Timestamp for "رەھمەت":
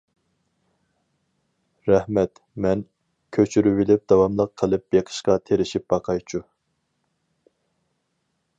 1.89-2.41